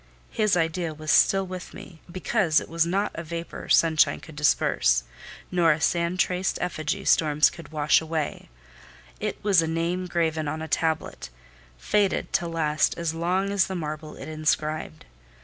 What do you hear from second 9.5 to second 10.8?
a name graven on a